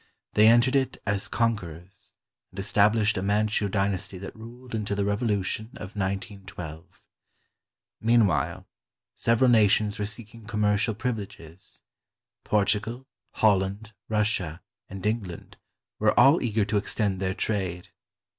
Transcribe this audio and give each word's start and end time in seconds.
They 0.33 0.47
entered 0.47 0.75
it 0.75 0.97
as 1.05 1.27
con 1.27 1.55
querors 1.55 2.13
and 2.49 2.57
established 2.57 3.17
a 3.17 3.21
Manchu 3.21 3.69
dynasty 3.69 4.17
that 4.17 4.35
ruled 4.35 4.73
until 4.73 4.95
the 4.97 5.05
revolution 5.05 5.69
of 5.75 5.95
191 5.95 6.79
2. 6.87 6.87
Meanwhile, 8.01 8.67
several 9.13 9.51
nations 9.51 9.99
were 9.99 10.07
seeking 10.07 10.47
commercial 10.47 10.95
priv 10.95 11.17
ileges. 11.17 11.81
Portugal, 12.43 13.05
Holland, 13.33 13.93
Russia, 14.09 14.63
and 14.89 15.05
England 15.05 15.57
were 15.99 16.19
all 16.19 16.41
eager 16.41 16.65
to 16.65 16.77
extend 16.77 17.19
their 17.19 17.35
trade. 17.35 17.89